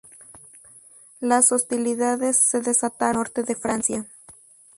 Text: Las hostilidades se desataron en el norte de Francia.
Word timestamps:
Las 1.19 1.51
hostilidades 1.51 2.35
se 2.35 2.59
desataron 2.61 3.17
en 3.19 3.19
el 3.19 3.19
norte 3.19 3.43
de 3.43 3.55
Francia. 3.55 4.07